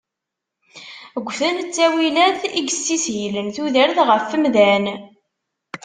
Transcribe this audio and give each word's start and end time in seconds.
Ggten 1.25 1.57
ttawilat 1.61 2.41
i 2.57 2.59
yessishilen 2.65 3.47
tudert 3.55 3.97
ɣef 4.09 4.27
umdan. 4.35 4.85